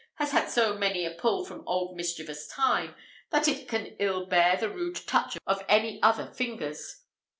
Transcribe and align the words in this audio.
has 0.15 0.31
had 0.31 0.49
so 0.49 0.73
many 0.75 1.05
a 1.05 1.11
pull 1.11 1.45
from 1.45 1.61
old 1.67 1.95
mischievous 1.95 2.47
Time, 2.47 2.95
that 3.29 3.47
it 3.47 3.67
can 3.67 3.95
ill 3.99 4.25
bear 4.25 4.57
the 4.57 4.67
rude 4.67 4.95
touch 5.05 5.37
of 5.45 5.63
any 5.69 6.01
other 6.01 6.25
fingers. 6.33 7.03